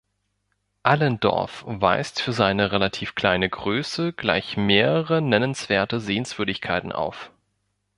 [0.81, 7.29] Allendorf weist für seine relativ kleine Größe gleich mehrere nennenswerte Sehenswürdigkeiten auf.